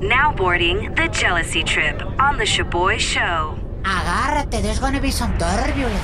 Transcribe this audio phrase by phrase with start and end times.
[0.00, 3.58] Now boarding the jealousy trip on the Shoboy Show.
[3.82, 6.02] Agárrate, there's gonna be some turbulence.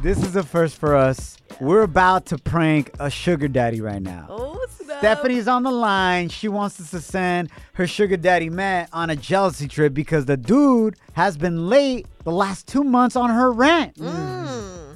[0.00, 1.36] This is a first for us.
[1.60, 4.26] We're about to prank a sugar daddy right now.
[4.30, 4.98] Oh, snap.
[5.00, 6.28] Stephanie's on the line.
[6.28, 10.36] She wants us to send her sugar daddy Matt on a jealousy trip because the
[10.36, 13.96] dude has been late the last two months on her rent.
[13.96, 14.37] Mm.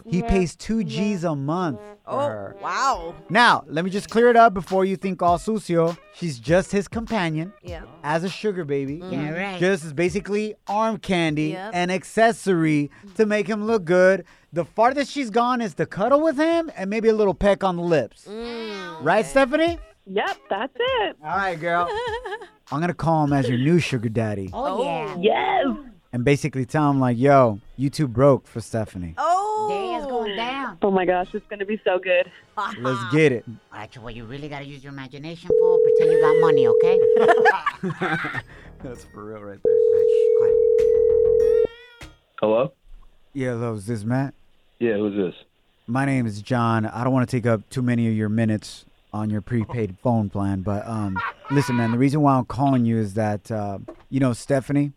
[0.08, 2.56] He pays two G's a month for Oh, her.
[2.62, 3.14] wow.
[3.30, 5.96] Now, let me just clear it up before you think all sucio.
[6.14, 7.82] She's just his companion Yeah.
[8.02, 8.98] as a sugar baby.
[8.98, 9.12] Mm-hmm.
[9.12, 9.60] Yeah, right.
[9.60, 11.70] Just is basically arm candy, Yep.
[11.74, 14.24] an accessory to make him look good.
[14.52, 17.76] The farthest she's gone is to cuddle with him and maybe a little peck on
[17.76, 18.26] the lips.
[18.28, 19.78] Mm, right, Stephanie?
[20.06, 21.16] Yep, that's it.
[21.24, 21.88] All right, girl.
[22.72, 25.16] I'm gonna call him as your new sugar daddy Oh, yeah.
[25.18, 25.76] Yes.
[26.12, 29.14] and basically tell him like, "Yo, you too broke for Stephanie.
[29.18, 29.31] Oh.
[29.68, 30.78] Day is going down.
[30.82, 32.30] Oh my gosh, it's gonna be so good.
[32.80, 35.78] Let's get it." All right, so what you really gotta use your imagination for?
[35.78, 36.98] Pretend you got money, okay?
[38.82, 39.74] That's for real, right there.
[39.74, 41.70] Shh, quiet.
[42.40, 42.72] Hello?
[43.34, 44.34] Yeah, hello, is this Matt?
[44.78, 45.34] Yeah, who's this?
[45.86, 46.86] My name is John.
[46.86, 50.28] I don't want to take up too many of your minutes on your prepaid phone
[50.30, 51.18] plan, but um,
[51.50, 51.92] listen, man.
[51.92, 53.78] The reason why I'm calling you is that uh,
[54.10, 54.92] you know Stephanie.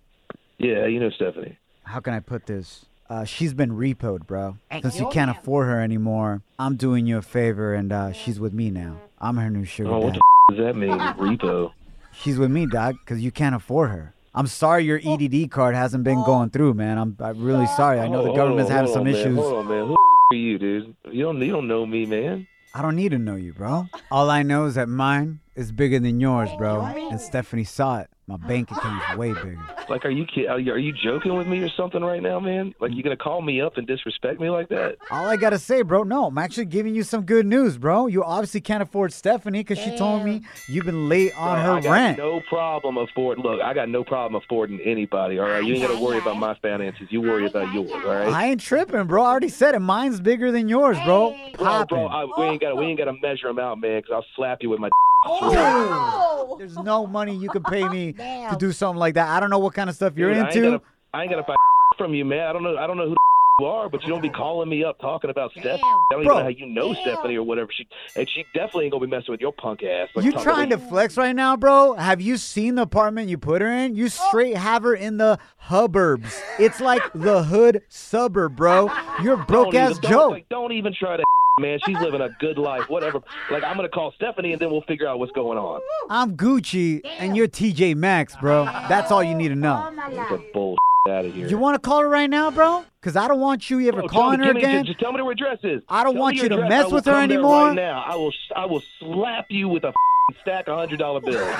[0.57, 1.57] Yeah, you know Stephanie.
[1.83, 2.85] How can I put this?
[3.09, 4.57] Uh, she's been repoed, bro.
[4.71, 8.39] Hey, Since you can't afford her anymore, I'm doing you a favor, and uh, she's
[8.39, 8.97] with me now.
[9.19, 10.19] I'm her new sugar Oh, what daddy.
[10.49, 10.89] the f- does that mean?
[11.37, 11.71] Repo.
[12.11, 14.13] She's with me, dog, because you can't afford her.
[14.33, 16.97] I'm sorry your EDD card hasn't been going through, man.
[16.97, 17.99] I'm, I'm really sorry.
[17.99, 19.35] I know the government's having some hold issues.
[19.35, 19.35] Man.
[19.35, 19.81] Hold on, man.
[19.87, 19.97] Who the f-
[20.31, 20.95] are you, dude?
[21.11, 22.47] You don't, you don't know me, man.
[22.73, 23.87] I don't need to know you, bro.
[24.11, 26.81] All I know is that mine is bigger than yours, bro.
[26.81, 28.09] And Stephanie saw it.
[28.27, 29.59] My bank account's way bigger.
[29.87, 32.39] Like, are you kid- are you, are you joking with me or something right now,
[32.39, 32.73] man?
[32.79, 34.97] Like, you gonna call me up and disrespect me like that?
[35.11, 38.07] All I gotta say, bro, no, I'm actually giving you some good news, bro.
[38.07, 41.75] You obviously can't afford Stephanie because she told me you've been late on Bro, I
[41.75, 42.17] her got rent.
[42.17, 43.37] no problem afford.
[43.37, 45.37] Look, I got no problem affording anybody.
[45.37, 47.05] All right, you ain't gotta worry about my finances.
[47.11, 47.91] You worry about yours.
[47.93, 48.27] All right.
[48.27, 49.21] I ain't tripping, bro.
[49.21, 49.79] I already said it.
[49.81, 51.29] Mine's bigger than yours, bro.
[51.53, 51.97] Bro, Poppin'.
[51.97, 54.13] bro, I, we ain't got to we ain't got to measure them out, man, because
[54.15, 54.89] I'll slap you with my.
[55.53, 56.55] Oh.
[56.57, 59.29] There's no money you can pay me to do something like that.
[59.29, 60.81] I don't know what kind of stuff you're Dude, into.
[61.13, 61.55] I ain't gonna buy
[61.97, 62.47] from you, man.
[62.47, 62.77] I don't know.
[62.77, 63.15] I don't know who the
[63.59, 65.81] you are, but you don't be calling me up talking about Stephanie.
[65.83, 66.37] I don't even Bro.
[66.37, 67.69] know how you know Stephanie or whatever.
[67.71, 70.09] She and she definitely ain't gonna be messing with your punk ass.
[70.13, 71.93] Like, You trying to flex right now, bro?
[71.93, 73.95] Have you seen the apartment you put her in?
[73.95, 74.27] You oh.
[74.27, 76.41] straight have her in the hubbarbs.
[76.59, 78.89] It's like the hood suburb, bro.
[79.23, 80.31] You're broke Don't ass even, don't, joke.
[80.31, 81.23] like, don't even try to.
[81.57, 82.89] Man, she's living a good life.
[82.89, 83.21] Whatever.
[83.49, 85.79] Like I'm gonna call Stephanie and then we'll figure out what's going on.
[86.09, 88.65] I'm Gucci and you're TJ Maxx, bro.
[88.65, 89.89] That's all you need to know.
[90.11, 90.77] Get the bull
[91.07, 91.47] out of here.
[91.47, 92.83] You want to call her right now, bro?
[92.99, 94.83] Because I don't want you ever Oh, calling me- her me- again.
[94.85, 95.81] Just tell me where her address is.
[95.87, 96.69] I don't Tell want you to address.
[96.69, 97.67] mess with her anymore.
[97.67, 98.33] Right now, I will.
[98.53, 99.93] I will slap you with a
[100.41, 101.35] stack of hundred dollar bills.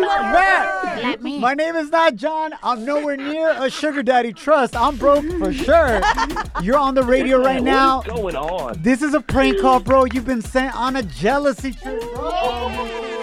[0.00, 1.38] Matt, Let me.
[1.38, 2.52] my name is not John.
[2.62, 4.74] I'm nowhere near a sugar daddy trust.
[4.74, 6.00] I'm broke for sure.
[6.62, 7.98] You're on the radio right now.
[7.98, 8.82] What's going on?
[8.82, 10.04] This is a prank call, bro.
[10.06, 12.30] You've been sent on a jealousy trip, bro.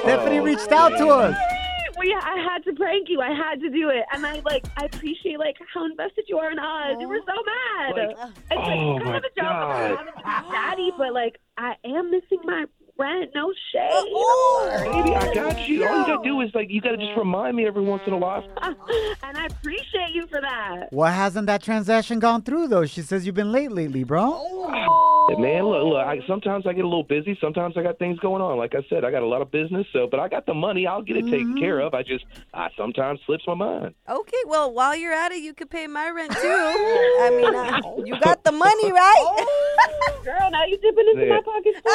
[0.01, 1.35] Stephanie reached out to us.
[1.97, 3.21] We, I had to prank you.
[3.21, 6.51] I had to do it, and I like, I appreciate like how invested you are
[6.51, 6.97] in us.
[6.99, 7.95] You were so mad.
[7.95, 9.91] Like, it's like oh kind my of a joke God.
[9.91, 12.65] about having a daddy, but like, I am missing my
[12.97, 13.31] rent.
[13.35, 14.91] No shade.
[14.91, 15.87] Baby, I got you.
[15.87, 18.17] All you gotta do is like you gotta just remind me every once in a
[18.17, 18.43] while.
[18.61, 20.87] and I appreciate you for that.
[20.91, 22.85] Why hasn't that transaction gone through though?
[22.85, 24.49] She says you've been late lately, bro.
[25.39, 26.05] Man, look, look.
[26.05, 27.37] I, sometimes I get a little busy.
[27.39, 28.57] Sometimes I got things going on.
[28.57, 29.87] Like I said, I got a lot of business.
[29.93, 30.85] So, but I got the money.
[30.85, 31.93] I'll get it taken care of.
[31.93, 33.95] I just, I sometimes slips my mind.
[34.07, 36.37] Okay, well, while you're at it, you could pay my rent too.
[36.43, 39.45] I mean, uh, you got the money, right?
[40.25, 41.35] Girl, now you're dipping into Yeah.
[41.35, 41.77] my pockets.
[41.77, 41.89] too.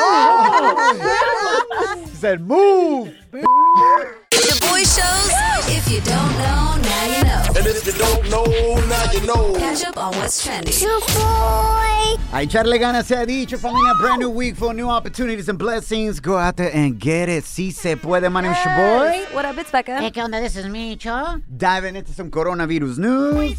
[0.88, 3.14] She said move.
[3.30, 5.32] the boy shows.
[5.68, 7.42] If you don't know, now you know.
[7.56, 8.44] And if you don't know,
[8.86, 9.54] now you know.
[9.58, 10.72] Catch up on what's trending.
[12.32, 13.94] A echarle ganas se ha dicho, familia.
[14.00, 16.20] Brand new week full of new opportunities and blessings.
[16.20, 17.44] Go out there and get it.
[17.44, 18.30] Si se puede.
[18.32, 19.26] My name is your boy.
[19.34, 20.00] What up, it's Becca.
[20.00, 20.40] Hey, ¿qué onda?
[20.40, 21.42] This is Micho.
[21.54, 23.58] Diving into some coronavirus news.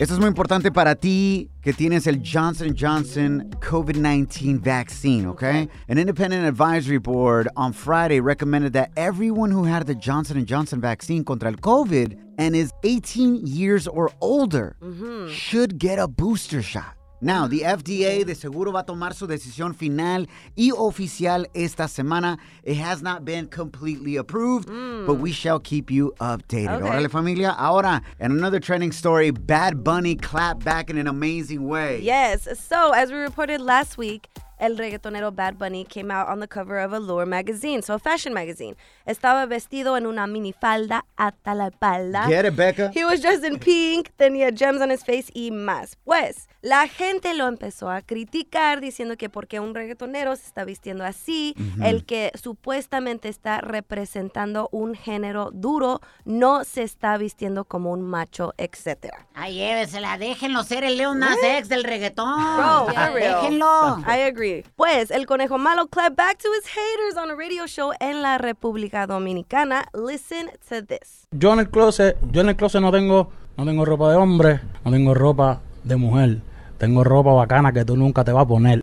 [0.00, 5.68] Esto es muy importante para ti que tienes el Johnson Johnson COVID-19 vaccine, okay?
[5.88, 11.24] An independent advisory board on Friday recommended that everyone who had the Johnson Johnson vaccine
[11.24, 15.32] contra el COVID and is 18 years or older mm-hmm.
[15.32, 16.97] should get a booster shot.
[17.20, 22.38] Now, the FDA de seguro va a tomar su decisión final y oficial esta semana.
[22.62, 24.68] It has not been completely approved,
[25.06, 26.82] but we shall keep you updated.
[26.82, 27.08] Okay.
[27.08, 27.56] Familia.
[27.58, 32.00] Ahora, in another trending story, Bad Bunny clapped back in an amazing way.
[32.00, 32.46] Yes.
[32.58, 36.78] So, as we reported last week, el reggaetonero Bad Bunny came out on the cover
[36.78, 38.76] of Allure magazine, so a fashion magazine.
[39.06, 42.26] Estaba vestido en una minifalda hasta la espalda.
[42.26, 42.90] Get it, Becca?
[42.94, 45.96] He was dressed in pink, tenía gems on his face y más.
[46.04, 51.04] Pues, la gente lo empezó a criticar diciendo que porque un reggaetonero se está vistiendo
[51.04, 58.02] así, el que supuestamente está representando un género duro, no se está vistiendo como un
[58.02, 59.26] macho, etcétera.
[59.34, 62.56] Ay, llévesela, déjenlo ser el Leon Nas X del reggaetón.
[62.56, 62.86] Bro.
[63.14, 63.98] Déjenlo.
[64.00, 64.47] I agree.
[64.76, 68.38] Pues el conejo malo clapped back to his haters on a radio show en la
[68.38, 69.86] República Dominicana.
[69.92, 71.26] Listen to this.
[71.32, 74.60] Yo en el closet, yo en el closet no tengo, no tengo ropa de hombre,
[74.84, 76.38] no tengo ropa de mujer.
[76.78, 78.80] Tengo ropa bacana que tú nunca te vas a poner.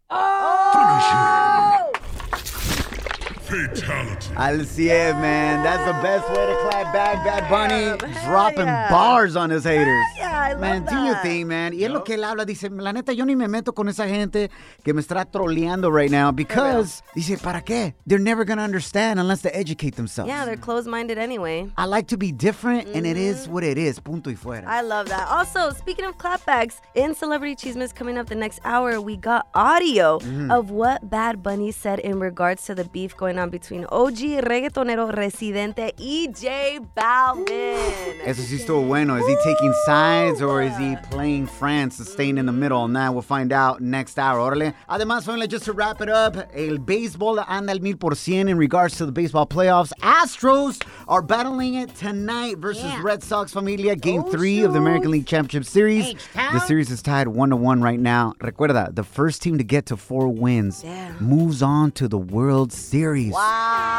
[3.47, 5.61] Al 100, man.
[5.63, 7.23] That's the best way to clap back.
[7.23, 8.89] Bad Bunny Hell dropping yeah.
[8.89, 10.05] bars on his haters.
[10.17, 11.23] Yeah, I love Man, do your that.
[11.23, 11.73] thing, man.
[11.73, 12.45] Y es lo que él habla.
[12.45, 14.49] Dice, la neta, yo ni me meto con esa gente
[14.83, 17.93] que me está troleando right now because, dice, ¿para qué?
[18.07, 20.27] They're never going to understand unless they educate themselves.
[20.27, 21.69] Yeah, they're closed-minded anyway.
[21.77, 23.53] I like to be different, and it is mm-hmm.
[23.53, 23.99] what it is.
[23.99, 24.65] Punto y fuera.
[24.65, 25.27] I love that.
[25.29, 30.19] Also, speaking of clapbacks, in Celebrity Chismes coming up the next hour, we got audio
[30.19, 30.51] mm-hmm.
[30.51, 35.11] of what Bad Bunny said in regards to the beef going on between OG reggaetonero
[35.11, 37.75] Residente y J Balvin.
[38.25, 39.17] Eso sí estuvo bueno.
[39.17, 42.75] Is he taking sides or is he playing France, staying in the middle?
[42.75, 43.13] on that?
[43.13, 44.39] We'll find out next hour.
[44.39, 44.73] Órale.
[44.89, 48.57] Además, family, just to wrap it up, el béisbol anda al mil por cien in
[48.57, 49.91] regards to the baseball playoffs.
[50.01, 53.01] Astros are battling it tonight versus Yeah.
[53.01, 53.93] Red Sox familia.
[53.93, 56.05] Oh, Game three of the American League Championship Series.
[56.07, 56.53] H-Town.
[56.53, 58.33] The series is tied one to one right now.
[58.41, 60.83] Recuerda, the first team to get to four wins
[61.19, 63.24] moves on to the World Series.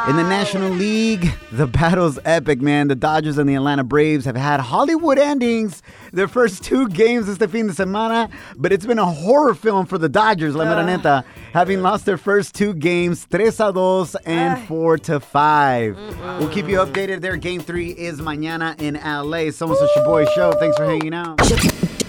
[0.08, 2.88] In the National League, the battle's epic, man.
[2.88, 5.82] The Dodgers and the Atlanta Braves have had Hollywood endings
[6.12, 9.99] their first two games este fin de semana, but it's been a horror film for
[9.99, 14.67] the Dodgers, la mera neta, having lost their first two games, tres a dos and
[14.67, 15.96] 4 to 5.
[16.38, 17.20] We'll keep you updated.
[17.20, 19.50] Their game three is mañana in LA.
[19.50, 20.52] Somos a Shoboy Show.
[20.52, 21.40] Thanks for hanging out.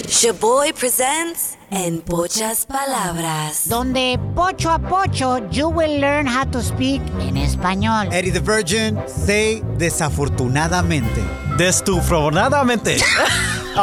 [0.08, 3.68] Shaboy presents En Pochas Palabras.
[3.68, 8.08] Donde pocho a pocho, you will learn how to speak en español.
[8.14, 11.22] Eddie the Virgin, say desafortunadamente.
[11.58, 13.00] Destufonadamente.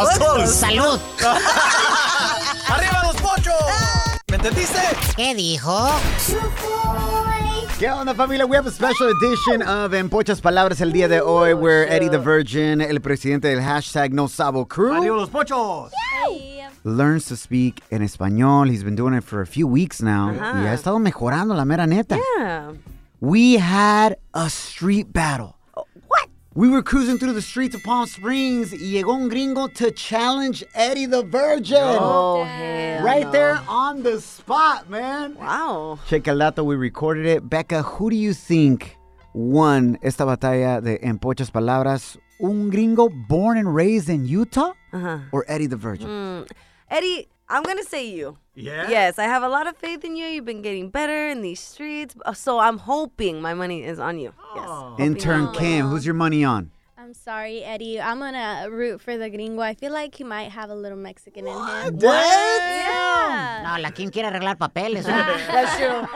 [0.47, 0.99] Salud.
[2.69, 3.55] ¡Arriba los pochos!
[4.29, 4.81] ¿Me entendiste?
[5.15, 5.91] ¿Qué dijo?
[7.79, 8.47] ¿Qué onda familia?
[8.47, 12.09] We have a special edition of En Pochas Palabras el día de hoy where Eddie
[12.09, 15.91] the Virgin, el presidente del hashtag No Sabo Crew, ¡Arriba los pochos!
[16.85, 18.71] learns to speak en español.
[18.71, 20.31] He's been doing it for a few weeks now.
[20.31, 20.63] Ajá.
[20.63, 22.17] Y ha estado mejorando la mera neta.
[22.39, 22.75] Yeah.
[23.21, 25.57] We had a street battle.
[26.55, 26.61] What?
[26.61, 30.65] We were cruising through the streets of Palm Springs y llegó un gringo to challenge
[30.75, 31.79] Eddie the Virgin.
[31.81, 33.31] Oh, hell right no.
[33.33, 35.35] there on the spot, man.
[35.37, 35.99] Wow.
[36.09, 37.49] Check el dato, we recorded it.
[37.49, 38.97] Becca, who do you think
[39.35, 42.17] won esta batalla de En Pochas Palabras?
[42.41, 45.19] ¿Un gringo born and raised in Utah Uh-huh.
[45.33, 46.09] or Eddie the Virgin?
[46.09, 46.49] Mm.
[46.91, 48.39] Eddie, I'm going to say you.
[48.55, 48.89] Yeah?
[48.89, 50.27] Yes, I have a lot of faith in you.
[50.27, 52.15] You've been getting better in these streets.
[52.25, 54.33] Uh, So I'm hoping my money is on you.
[54.55, 54.69] Yes.
[54.99, 55.83] Intern on you.
[55.89, 56.71] Who's your money on?
[56.97, 58.01] I'm sorry, Eddie.
[58.01, 59.61] I'm gonna root for the gringo.
[59.61, 61.99] I feel like he might have a little Mexican in him.
[61.99, 63.61] Yeah.
[63.63, 65.05] No, la quien quiere arreglar papeles.
[65.55, 66.07] That's true.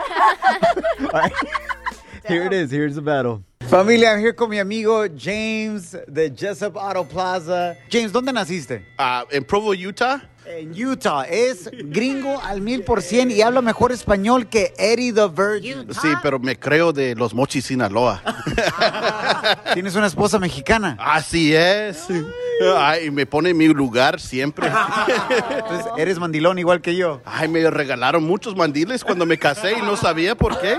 [2.28, 2.70] Here it is.
[2.70, 3.42] Here's the battle.
[3.68, 7.76] Familia, I'm here con mi amigo James de Jessup Auto Plaza.
[7.90, 8.82] James, ¿dónde naciste?
[8.98, 10.20] Uh, in Provo, Utah.
[10.48, 11.24] En Utah.
[11.24, 15.86] Es gringo al mil por cien y habla mejor español que Eddie the Virgin.
[15.92, 18.22] Sí, pero me creo de los Mochis, Sinaloa.
[19.74, 20.96] Tienes una esposa mexicana.
[20.98, 22.06] Así es.
[22.76, 24.70] Ay, me pone en mi lugar siempre.
[25.50, 27.20] Entonces, eres mandilón igual que yo.
[27.26, 30.78] Ay, me regalaron muchos mandiles cuando me casé y no sabía por qué.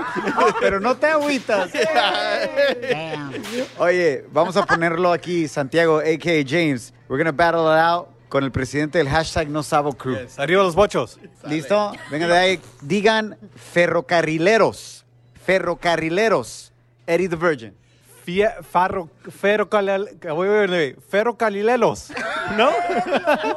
[0.60, 1.70] Pero no te agüitas.
[3.78, 6.44] Oye, vamos a ponerlo aquí, Santiago, a.k.a.
[6.44, 6.92] James.
[7.08, 10.16] We're gonna battle it out con el presidente del hashtag No Sabo Crew.
[10.38, 11.18] ¡Arriba los pochos!
[11.46, 11.92] ¿Listo?
[12.10, 12.60] Venga de ahí.
[12.80, 15.04] Digan ferrocarrileros.
[15.44, 16.72] Ferrocarrileros.
[17.06, 17.74] Eddie the Virgin.
[18.24, 22.12] Fie- farro, ferro, calal- wait, wait, wait, ferrocalilelos.
[22.56, 22.70] ¿No?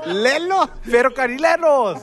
[0.06, 0.70] Lelo.
[0.84, 2.02] Ferrocarrileros.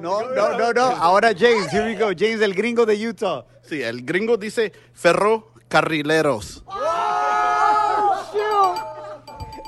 [0.00, 0.82] No, no, no, no.
[0.82, 2.10] Ahora James, here we go.
[2.16, 3.44] James, el gringo de Utah.
[3.62, 6.64] Sí, el gringo dice ferrocarrileros.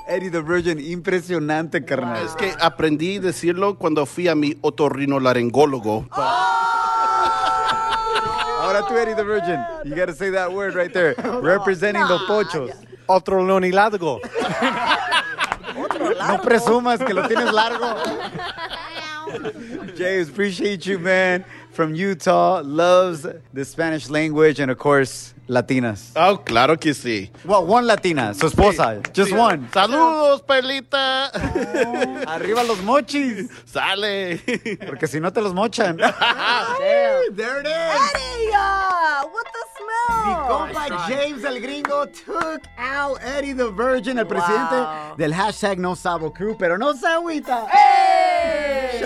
[0.09, 2.25] Eddie the Virgin, impresionante, carnal.
[2.25, 6.07] Es que aprendí a decirlo cuando fui a mi otorrinolaringólogo.
[8.59, 9.59] Ahora tú, Eddie the Virgin.
[9.85, 11.13] You gotta say that word right there.
[11.41, 12.71] Representing the pochos.
[13.05, 14.19] Otro leonilargo.
[16.27, 17.95] No presumas que lo tienes largo.
[19.95, 21.45] James, appreciate you, man.
[21.79, 26.11] From Utah, loves the Spanish language and, of course, Latinas.
[26.13, 27.29] Oh, claro que sí.
[27.45, 29.01] Well, one Latina, su esposa.
[29.13, 29.65] Just one.
[29.71, 31.31] Saludos, Perlita.
[32.27, 33.49] Arriba los mochis.
[33.65, 34.39] Sale.
[34.85, 35.95] Porque si no te los mochan.
[35.99, 37.35] Damn.
[37.37, 37.71] There it is.
[37.71, 39.69] Eddie, uh, what the
[40.25, 40.47] Mi smell?
[40.49, 44.85] compa James el Gringo took out Eddie the Virgin, el presidente
[45.17, 47.67] del hashtag No Sabo Crew, pero no se agüita.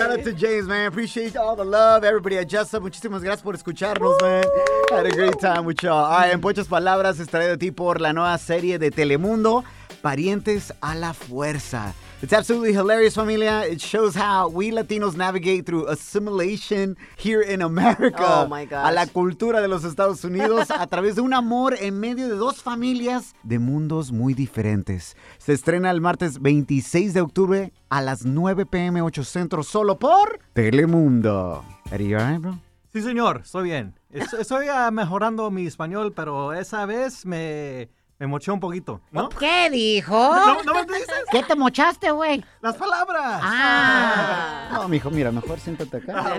[0.04, 0.86] Shout out to James, man.
[0.86, 2.04] Appreciate all the love.
[2.04, 4.44] Everybody at Just muchísimas gracias por escucharnos, man.
[4.90, 6.04] Had a great time with y'all.
[6.04, 9.64] All right, en pocas palabras, es a ti por la nueva serie de Telemundo,
[10.02, 11.94] Parientes a la Fuerza.
[12.24, 13.66] It's absolutely hilarious, familia.
[13.70, 18.44] It shows how we Latinos navigate through assimilation here in America.
[18.44, 18.88] Oh, my gosh.
[18.88, 22.36] A la cultura de los Estados Unidos a través de un amor en medio de
[22.36, 25.18] dos familias de mundos muy diferentes.
[25.36, 30.38] Se estrena el martes 26 de octubre a las 9 pm 8 centro solo por
[30.54, 31.62] Telemundo.
[31.92, 32.58] Eddie, you all right, bro?
[32.90, 33.98] Sí, señor, estoy bien.
[34.08, 39.28] Es- Estoy ah, mejorando mi español, pero esa vez me, me moché un poquito, ¿no?
[39.28, 40.12] ¿Qué dijo?
[40.14, 41.24] ¿No, no me dices?
[41.30, 42.44] ¿Qué te mochaste, güey?
[42.60, 43.40] Las palabras.
[43.42, 44.70] Ah.
[44.72, 46.38] No, mijo, mira, mejor siéntate acá.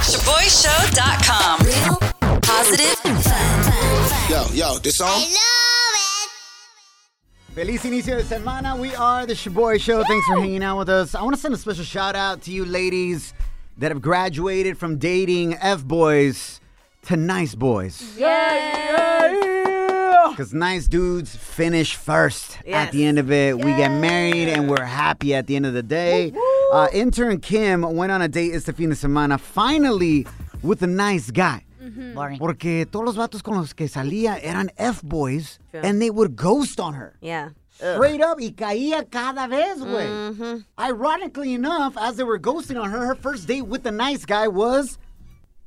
[0.00, 1.66] ShoboyShow.com.
[1.66, 1.98] Real,
[2.40, 3.32] positive, fun.
[4.28, 5.08] Yo, yo, this song?
[5.08, 7.54] I love it.
[7.54, 8.78] Feliz inicio de semana.
[8.78, 10.02] We are the Shoboy Show.
[10.04, 11.14] Thanks for hanging out with us.
[11.14, 13.34] I want to send a special shout out to you ladies
[13.78, 16.60] that have graduated from dating F boys
[17.06, 18.16] to nice boys.
[20.30, 23.56] Because nice dudes finish first at the end of it.
[23.56, 26.32] We get married and we're happy at the end of the day.
[26.72, 30.26] Uh, intern Kim went on a date este fin de semana, finally
[30.62, 31.64] with a nice guy.
[32.14, 32.38] Boring.
[32.38, 35.80] Porque todos los vatos con los que salía eran F-boys Sure.
[35.84, 37.16] and they would ghost on her.
[37.20, 37.50] Yeah.
[37.74, 40.62] Straight up, y caía cada vez, güey.
[40.78, 44.46] Ironically enough, as they were ghosting on her, her first date with the nice guy
[44.46, 44.98] was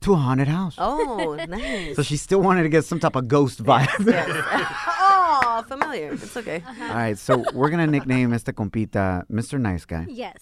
[0.06, 0.76] to a haunted house.
[0.78, 1.96] Oh, nice.
[1.96, 4.06] So she still wanted to get some type of ghost vibe.
[4.06, 4.30] yes
[4.88, 6.14] oh, familiar.
[6.14, 6.64] It's okay.
[6.90, 9.60] All right, so we're gonna nickname este compita Mr.
[9.60, 10.06] Nice Guy.
[10.10, 10.38] Yes.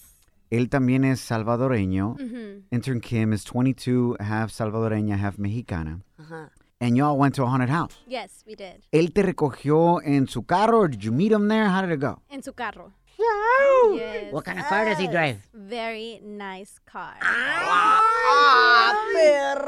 [0.52, 2.16] Él también es salvadoreño.
[2.20, 2.64] Mhm.
[2.72, 6.02] Intern Kim is 22, half salvadoreña, half mexicana.
[6.20, 6.50] Uh-huh.
[6.80, 7.96] And y'all went to a haunted house.
[8.06, 8.84] Yes, we did.
[8.92, 11.70] ¿Él te recogió en su carro or did you meet him there?
[11.70, 12.20] How did it go?
[12.30, 12.92] En su carro.
[13.18, 14.32] Yes.
[14.34, 15.38] What kind of car does he drive?
[15.54, 17.16] Very nice car.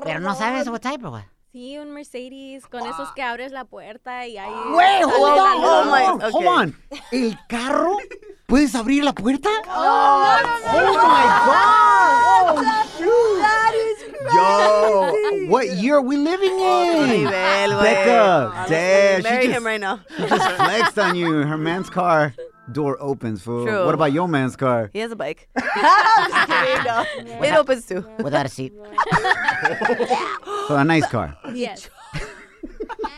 [0.04, 1.26] Pero no sabes what type of what.
[1.54, 4.52] Sí, un Mercedes con esos que abres la puerta y ahí.
[4.76, 6.76] Wait, hold on, hold on, hold on.
[7.14, 7.98] ¿El carro?
[8.46, 9.50] ¿Puedes abrir la puerta?
[9.70, 10.38] Oh,
[10.68, 12.58] Oh my God!
[12.58, 12.62] Oh,
[14.34, 17.08] Yo, what year are we living in?
[17.24, 17.80] nivel.
[17.82, 20.00] Becca, damn, she marry just- him right now.
[20.18, 21.44] She just flexed on you.
[21.44, 22.34] Her man's car
[22.72, 23.42] door opens.
[23.44, 23.66] Fool.
[23.66, 23.86] True.
[23.86, 24.90] What about your man's car?
[24.94, 25.48] He has a bike.
[25.58, 27.06] Just kidding, no.
[27.44, 28.06] It opens too.
[28.24, 28.74] Without a seat.
[30.68, 31.38] So a nice car.
[31.54, 31.90] Yes.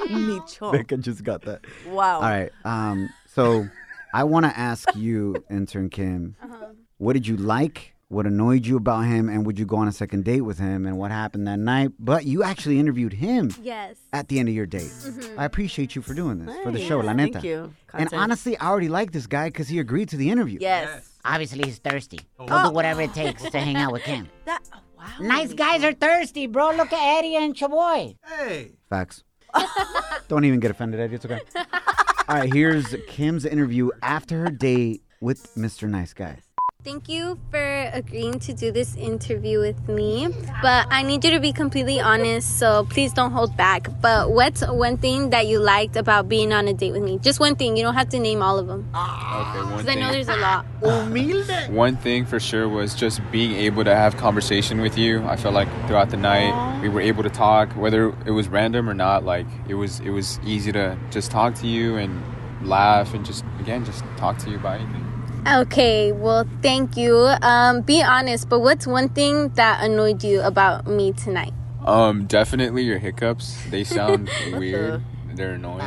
[0.09, 0.71] Micho.
[0.71, 1.61] Becca just got that.
[1.87, 2.15] Wow.
[2.17, 2.51] All right.
[2.65, 3.09] Um.
[3.27, 3.67] So
[4.13, 6.67] I want to ask you, intern Kim, Uh-huh.
[6.97, 7.93] what did you like?
[8.09, 9.27] What annoyed you about him?
[9.27, 10.85] And would you go on a second date with him?
[10.85, 11.91] And what happened that night?
[11.99, 13.97] But you actually interviewed him Yes.
[14.13, 14.83] at the end of your date.
[14.91, 15.37] Mhm.
[15.37, 17.47] I appreciate you for doing this for the Hey, show, La neta thank Neta.
[17.47, 17.73] you.
[17.93, 20.57] And honestly, I already like this guy because he agreed to the interview.
[20.61, 21.09] Yes.
[21.25, 22.21] Obviously, he's thirsty.
[22.39, 22.69] He'll Oh.
[22.69, 25.05] do whatever it takes to hang out with him That, oh, wow.
[25.19, 26.71] Nice guys are thirsty, bro.
[26.77, 28.15] Look at Eddie and Shoboy.
[28.25, 28.71] Hey.
[28.89, 29.23] Facts.
[30.29, 31.15] Don't even get offended, Eddie.
[31.15, 31.41] It's okay.
[32.29, 35.89] All right, here's Kim's interview after her date with Mr.
[35.89, 36.37] Nice Guy.
[36.83, 40.29] Thank you for agreeing to do this interview with me.
[40.61, 43.89] But I need you to be completely honest, so please don't hold back.
[43.99, 47.17] But what's one thing that you liked about being on a date with me?
[47.17, 47.75] Just one thing.
[47.75, 48.87] You don't have to name all of them.
[48.95, 50.65] Okay, one Because I know there's a lot.
[50.81, 51.71] Humilde.
[51.71, 55.25] One thing for sure was just being able to have conversation with you.
[55.25, 58.89] I felt like throughout the night we were able to talk, whether it was random
[58.89, 59.25] or not.
[59.25, 62.23] Like it was, it was easy to just talk to you and
[62.61, 65.06] laugh and just again just talk to you about anything.
[65.49, 67.15] Okay, well, thank you.
[67.41, 71.53] Um, be honest, but what's one thing that annoyed you about me tonight?
[71.85, 73.57] Um, definitely your hiccups.
[73.69, 75.01] They sound weird.
[75.35, 75.77] They're annoying.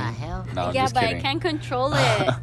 [0.54, 1.16] No, I'm yeah, just but kidding.
[1.18, 2.34] I can't control it.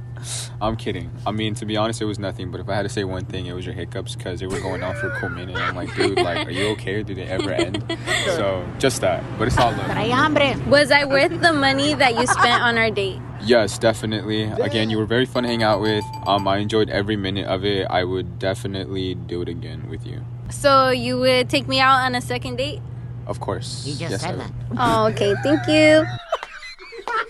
[0.61, 1.09] I'm kidding.
[1.25, 2.51] I mean, to be honest, it was nothing.
[2.51, 4.59] But if I had to say one thing, it was your hiccups because they were
[4.59, 5.55] going on for a cool minute.
[5.55, 6.95] I'm like, dude, like, are you okay?
[6.95, 7.83] Or do they ever end?
[8.25, 9.23] So just that.
[9.39, 10.67] But it's all love.
[10.67, 13.19] Was I worth the money that you spent on our date?
[13.43, 14.43] Yes, definitely.
[14.43, 16.03] Again, you were very fun to hang out with.
[16.25, 17.87] Um, I enjoyed every minute of it.
[17.89, 20.23] I would definitely do it again with you.
[20.49, 22.81] So you would take me out on a second date?
[23.25, 23.83] Of course.
[23.85, 24.47] He just yes, I said would.
[24.47, 24.51] that.
[24.77, 25.35] Oh, okay.
[25.43, 26.05] Thank you.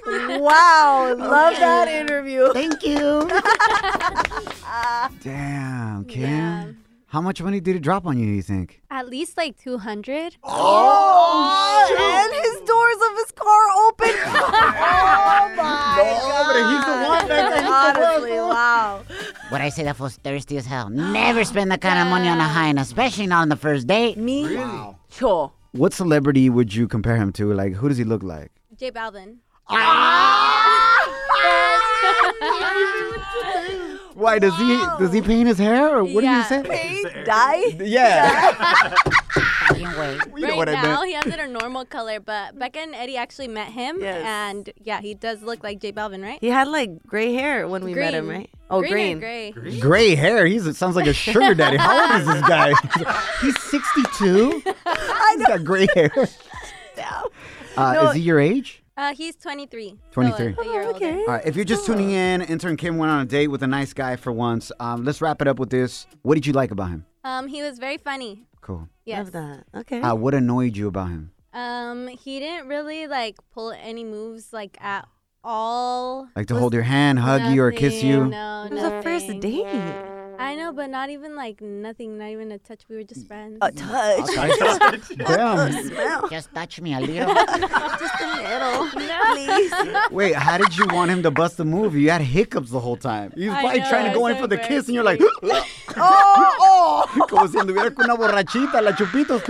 [0.08, 2.52] Wow, love that interview.
[2.54, 3.30] Thank you.
[5.24, 6.77] Damn, Kim.
[7.18, 8.80] How much money did it drop on you, you think?
[8.92, 10.38] At least like 200.
[10.44, 14.10] Oh, and his doors of his car open.
[14.28, 15.98] oh my god.
[16.70, 19.02] He's the one that Honestly, wow.
[19.50, 20.92] What I say that was thirsty as hell.
[20.92, 23.88] Never spend that kind of money on a high, and especially not on the first
[23.88, 24.20] date.
[24.20, 24.56] Me?
[25.10, 25.52] Sure.
[25.72, 27.52] What celebrity would you compare him to?
[27.52, 28.52] Like, who does he look like?
[28.76, 29.38] J Balvin.
[29.68, 31.02] Ah!
[31.32, 31.94] Ah!
[34.18, 36.48] Why does he does he paint his hair or what Yeah.
[36.50, 37.04] did you say?
[37.04, 37.78] Paint, dye.
[37.86, 38.96] Yeah.
[39.68, 40.20] Fucking wait.
[40.38, 41.08] You know right what I now, meant.
[41.08, 44.24] he has it a normal color, but Becca and Eddie actually met him, Yes.
[44.26, 46.38] and yeah, he does look like J Balvin, right?
[46.42, 48.50] He had like gray hair when we met him, right?
[48.72, 49.20] Oh, green.
[49.20, 49.54] green.
[49.54, 49.80] gray.
[49.80, 50.46] Gray hair.
[50.48, 51.78] He's it sounds like a sugar daddy.
[51.78, 52.74] How old is this guy?
[53.42, 54.62] He's 62.
[54.64, 56.12] He's got gray hair.
[57.78, 58.10] Uh, No.
[58.10, 58.82] Is he your age?
[58.98, 59.90] Uh, he's 23.
[59.92, 60.46] so 23.
[60.60, 60.96] a year older.
[60.96, 61.20] Okay.
[61.20, 63.68] All right, if you're just tuning in, intern Kim went on a date with a
[63.68, 64.72] nice guy for once.
[64.80, 66.08] Um, let's wrap it up with this.
[66.24, 67.06] What did you like about him?
[67.24, 68.48] Um, he was very funny.
[68.62, 68.90] Cool.
[69.06, 69.26] Yes.
[69.26, 69.64] Love that.
[69.76, 70.02] Okay.
[70.02, 71.32] Uh, what annoyed you about him?
[71.54, 75.08] Um, he didn't really like pull any moves like at
[75.44, 76.28] all.
[76.36, 78.26] Like to hold your hand, hug you, or kiss you?
[78.26, 79.40] Nothing, No, It was a first nothing.
[79.42, 80.17] date.
[80.40, 82.82] I know, but not even like nothing, not even a touch.
[82.90, 83.58] We were just friends.
[83.62, 84.28] A touch.
[85.18, 85.72] Damn.
[85.84, 86.28] Smell.
[86.30, 87.34] Just touch me a little.
[88.00, 88.90] Just a little.
[88.90, 89.74] Please.
[90.12, 91.96] Wait, how did you want him to bust the move?
[91.96, 93.32] You had hiccups the whole time.
[93.36, 95.04] He was I probably know, trying to go it's in for the kiss, and you're
[95.04, 95.22] like,
[96.00, 97.26] Oh, oh.
[97.30, 99.42] como si anduviera con una borrachita, la chupitos.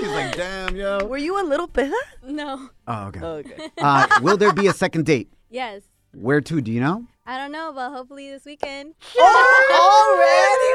[0.00, 1.04] He's like, damn, yo.
[1.06, 1.92] Were you a little peda?
[2.26, 2.68] No.
[2.86, 3.20] Oh, okay.
[3.24, 3.70] Okay.
[3.78, 5.32] Uh, will there be a second date?
[5.50, 5.82] Yes.
[6.14, 6.60] Where to?
[6.60, 7.06] Do you know?
[7.24, 8.94] I don't know, but hopefully this weekend.
[9.16, 10.72] Already?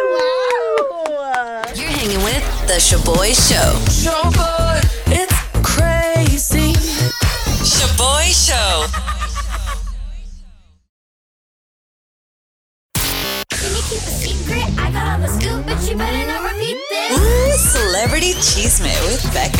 [1.11, 1.63] Wow.
[1.75, 3.75] You're hanging with The Shoboy Show.
[3.91, 6.71] Shoboy, it's crazy.
[7.67, 8.85] Shoboy Show.
[13.49, 16.77] Can you keep a secret, I got all the scoop, but you better not repeat
[16.89, 17.11] this.
[17.19, 19.56] Ooh, Celebrity Chismes with Becca.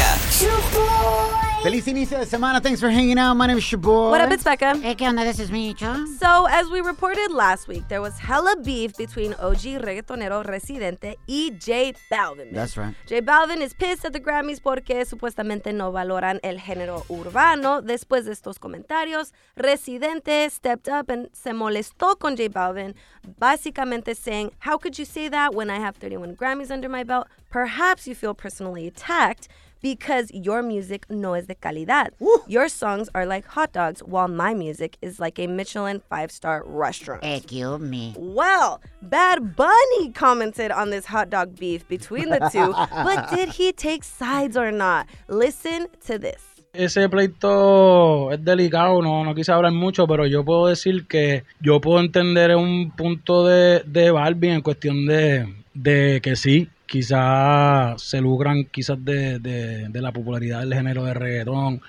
[1.67, 2.61] Feliz inicio de semana.
[2.61, 3.35] Thanks for hanging out.
[3.35, 4.11] My name is Shoboy.
[4.11, 4.77] What up, it's Becca.
[4.77, 5.25] Hey, ¿qué onda?
[5.25, 6.07] This is Micho.
[6.17, 11.51] So, as we reported last week, there was hella beef between OG reggaetonero Residente y
[11.59, 12.53] J Balvin.
[12.53, 12.95] That's right.
[13.05, 17.81] J Balvin is pissed at the Grammys porque supuestamente no valoran el género urbano.
[17.81, 22.95] Después de estos comentarios, Residente stepped up and se molestó con J Balvin,
[23.41, 27.27] básicamente saying, How could you say that when I have 31 Grammys under my belt?
[27.49, 29.49] Perhaps you feel personally attacked
[29.81, 32.09] because your music no es de calidad.
[32.47, 36.63] Your songs are like hot dogs, while my music is like a Michelin five star
[36.65, 37.23] restaurant.
[37.23, 38.13] Excuse me.
[38.17, 43.71] Well, Bad Bunny commented on this hot dog beef between the two, but did he
[43.71, 45.07] take sides or not?
[45.27, 46.43] Listen to this.
[46.73, 51.81] Ese pleito es delicado, no, no quise hablar mucho, pero yo puedo decir que yo
[51.81, 58.21] puedo entender un punto de, de Barbie en cuestión de, de que sí, quizás se
[58.21, 61.81] lucran quizás de, de- de la popularidad del género de reggaetón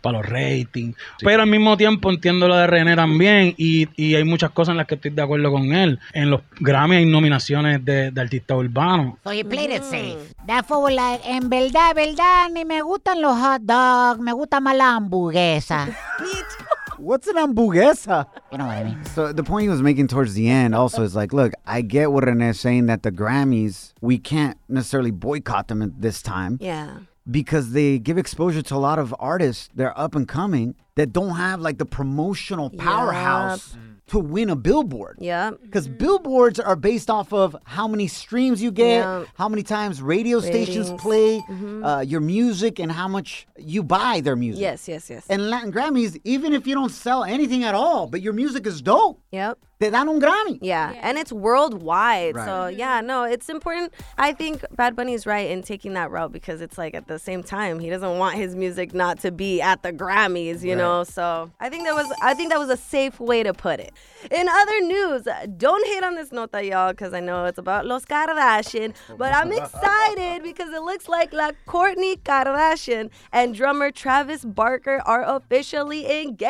[0.00, 4.24] para los ratings, pero al mismo tiempo entiendo lo de René también y, y hay
[4.24, 5.98] muchas cosas en las que estoy de acuerdo con él.
[6.12, 9.18] En los Grammy hay nominaciones de, de artista urbano.
[9.24, 10.18] So he played it safe.
[10.46, 14.76] That was like, en verdad, verdad, ni me gustan los hot dogs, me gusta más
[14.76, 15.88] la hamburguesa.
[17.04, 18.26] What's an hamburguesa?
[18.50, 19.04] You know what I mean?
[19.06, 22.10] So the point he was making towards the end also is like, look, I get
[22.12, 27.00] what Renee's saying that the Grammys, we can't necessarily boycott them at this time Yeah.
[27.30, 31.12] because they give exposure to a lot of artists that are up and coming that
[31.12, 35.16] don't have like the promotional powerhouse to win a billboard.
[35.18, 35.52] Yeah.
[35.62, 39.24] Because billboards are based off of how many streams you get, Yeah.
[39.34, 41.00] how many times radio stations Ratings.
[41.02, 41.84] play Mhm.
[41.84, 44.60] uh, your music, and how much you buy their music.
[44.60, 45.24] Yes, yes, yes.
[45.30, 48.82] And Latin Grammys, even if you don't sell anything at all, but your music is
[48.82, 49.58] dope, Yep.
[49.84, 50.58] Te dan un Grammy.
[50.62, 50.92] Yeah.
[51.02, 52.36] and it's worldwide.
[52.36, 52.44] Right.
[52.46, 53.92] So, yeah, no, it's important.
[54.16, 57.42] I think Bad Bunny's right in taking that route because it's like at the same
[57.42, 60.78] time, he doesn't want his music not to be at the Grammys, you Right.
[60.78, 61.04] know?
[61.04, 63.92] So, I think that was I think that was a safe way to put it.
[64.30, 68.04] In other news, don't hate on this nota, y'all, because I know it's about Los
[68.06, 75.02] Kardashian, but I'm excited because it looks like La Kourtney Kardashian and drummer Travis Barker
[75.04, 76.48] are officially engaged.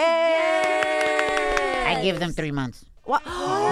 [1.87, 2.85] I give them three months.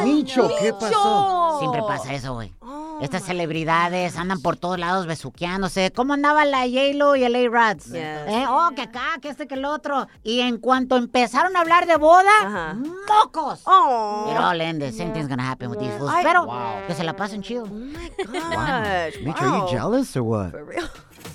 [0.05, 1.57] Micho, ¿qué pasó?
[1.61, 2.53] Siempre pasa eso, güey.
[3.01, 5.91] Estas celebridades andan por todos lados besuqueándose.
[5.91, 7.87] ¿Cómo andaba la J-Lo y el A-Rats?
[7.87, 7.95] Yes.
[7.97, 8.45] ¿Eh?
[8.49, 10.07] Oh, que acá, que este, que el otro.
[10.23, 13.63] Y en cuanto empezaron a hablar de boda, ¡mocos!
[13.65, 14.29] Oh.
[14.31, 14.95] It all ended.
[14.95, 16.13] Same thing's gonna happen with these fools.
[16.23, 16.87] Pero, wow.
[16.87, 17.65] que se la pasen chido.
[17.65, 20.51] Gosh, Micho, are you jealous or what?
[20.53, 20.89] For real?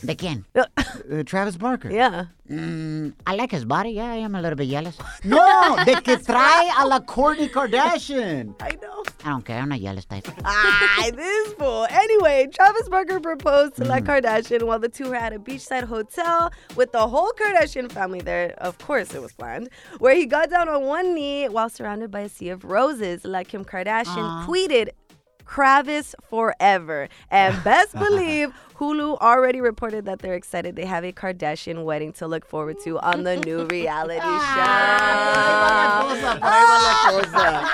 [0.03, 0.45] ¿De quién?
[1.09, 1.89] Uh, Travis Barker.
[1.89, 2.25] Yeah.
[2.49, 3.91] Mm, I like his body.
[3.91, 4.97] Yeah, I am a little bit jealous.
[5.23, 8.55] No, de que trae a la Kourtney Kardashian.
[8.61, 9.03] I know.
[9.23, 9.59] I don't care.
[9.59, 10.27] I'm not jealous type.
[10.43, 11.87] Ah, this fool.
[11.89, 13.87] Anyway, Travis Barker proposed to Mm.
[13.87, 18.19] La Kardashian while the two were at a beachside hotel with the whole Kardashian family
[18.19, 18.53] there.
[18.57, 19.69] Of course, it was planned.
[19.99, 23.23] Where he got down on one knee while surrounded by a sea of roses.
[23.23, 24.45] La Kim Kardashian Aw.
[24.45, 24.89] tweeted,
[25.45, 27.07] Kravis forever.
[27.31, 32.27] And best believe Hulu already reported that they're excited they have a Kardashian wedding to
[32.27, 34.83] look forward to on the new reality ah.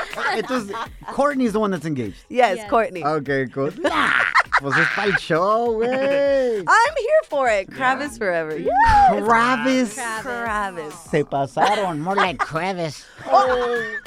[0.08, 0.42] show.
[0.42, 0.72] Entonces,
[1.08, 2.24] Kourtney's the one that's engaged.
[2.30, 3.04] Yes, Kourtney.
[3.04, 3.72] Okay, cool.
[4.60, 6.64] Pues es para el show, güey.
[6.66, 7.70] I'm here for it.
[7.70, 8.58] Kravis forever.
[8.58, 9.20] Yeah.
[9.26, 9.98] Travis.
[9.98, 10.94] Kravis.
[11.10, 12.00] Se pasaron.
[12.00, 13.04] More like Travis.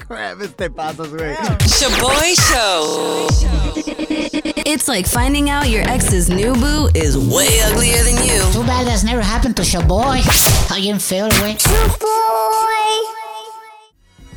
[0.06, 0.54] Travis, oh.
[0.56, 1.36] te pasas, güey.
[1.66, 4.35] Shoboy Show.
[4.68, 8.42] It's like finding out your ex's new boo is way uglier than you.
[8.52, 10.22] Too bad that's never happened to Shoboy.
[10.68, 11.54] How you feel, güey?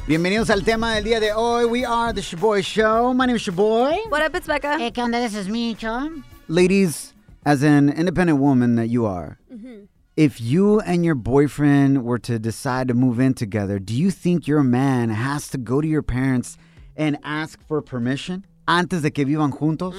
[0.05, 1.65] Bienvenidos al tema del día de hoy.
[1.65, 3.11] We are the Shoboy Show.
[3.15, 4.07] My name is Shoboy.
[4.11, 4.77] What up, it's Becca.
[4.77, 5.19] Hey, ¿qué onda?
[5.19, 6.23] This is me, Micho.
[6.47, 9.85] Ladies, as an independent woman that you are, mm-hmm.
[10.15, 14.45] if you and your boyfriend were to decide to move in together, do you think
[14.47, 16.55] your man has to go to your parents
[16.95, 19.95] and ask for permission antes de que vivan juntos?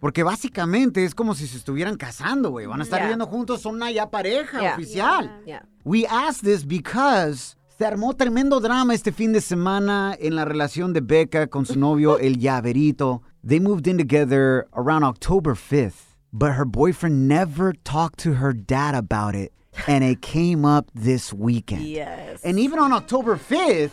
[0.00, 2.66] Porque básicamente es como si se estuvieran casando, güey.
[2.66, 3.06] Van a estar Yeah.
[3.08, 4.74] viviendo juntos, son una ya pareja Yeah.
[4.74, 5.42] oficial.
[5.46, 5.62] Yeah.
[5.84, 10.92] We asked this because se armó tremendo drama este fin de semana en la relación
[10.94, 13.22] de Becca con su novio, el llaverito.
[13.46, 18.94] They moved in together around October 5th, but her boyfriend never talked to her dad
[18.94, 19.52] about it,
[19.86, 21.82] and it came up this weekend.
[21.86, 22.40] Yes.
[22.44, 23.92] And even on October 5th,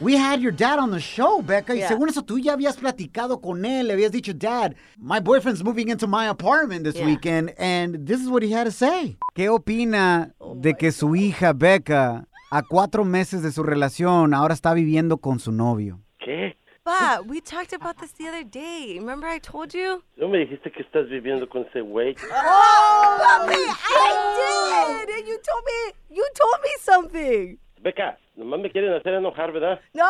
[0.00, 1.74] we had your dad on the show, Becca.
[1.74, 1.88] Y Yeah.
[1.88, 3.88] según eso, tú ya habías platicado con él.
[3.88, 7.06] Le habías dicho, Dad, my boyfriend's moving into my apartment this Yeah.
[7.06, 7.54] weekend.
[7.58, 9.16] And this is what he had to say.
[9.34, 14.54] ¿Qué opina Oh de que su hija, Becca, a cuatro meses de su relación, ahora
[14.54, 16.00] está viviendo con su novio?
[16.18, 16.54] ¿Qué?
[16.84, 18.98] But we talked about this the other day.
[18.98, 20.02] Remember I told you?
[20.16, 22.16] No me dijiste que estás viviendo con ese güey.
[22.32, 25.14] Oh, papi, I did.
[25.18, 27.58] And you told me, you told me something.
[27.80, 29.80] Beca, nomás me quieren hacer enojar, ¿verdad?
[29.94, 30.04] No,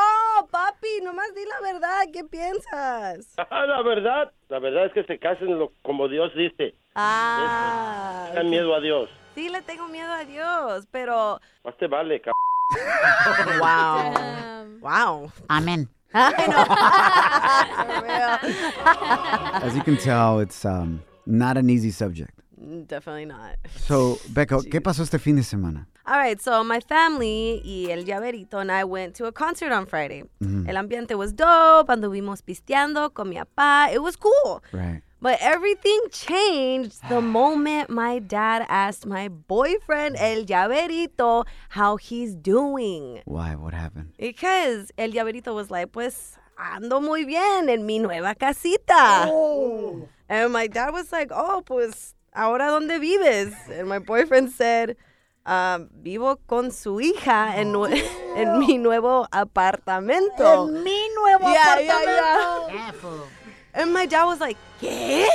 [0.51, 2.01] papi, nomás di la verdad.
[2.13, 3.35] ¿Qué piensas?
[3.51, 6.75] Ah, la verdad, la verdad es que se casen lo- como Dios dice.
[6.95, 8.27] Ah.
[8.31, 9.09] Tengan miedo a Dios.
[9.35, 11.41] Sí, le tengo miedo a Dios, pero.
[11.65, 12.31] Más te vale, c
[13.61, 14.13] Wow.
[14.81, 15.33] Wow.
[15.49, 15.89] Amen.
[19.65, 22.33] As you can tell, it's um, not an easy subject.
[22.87, 23.57] Definitely not.
[23.87, 25.87] So, Becca, ¿qué pasó este fin de semana?
[26.07, 29.87] All right, so my family y el llaverito and I went to a concert on
[29.87, 30.25] Friday.
[30.41, 30.69] Mhm.
[30.69, 33.93] El ambiente was dope, anduvimos pisteando con mi papá.
[33.93, 34.63] It was cool.
[34.73, 35.03] Right.
[35.21, 43.21] But everything changed the moment my dad asked my boyfriend, el llaverito, how he's doing.
[43.27, 43.55] Why?
[43.57, 44.13] What happened?
[44.19, 49.29] Because el llaverito was like, pues ando muy bien en mi nueva casita.
[50.29, 53.53] And my dad was like, oh, pues ahora dónde vives?
[53.69, 54.97] And my boyfriend said,
[55.45, 57.73] um, vivo con su hija en,
[58.61, 60.69] mi nuevo apartamento.
[60.69, 62.73] En mi nuevo Yeah, apartamento.
[62.73, 63.83] yeah.
[63.83, 65.27] And my dad was like, ¿qué?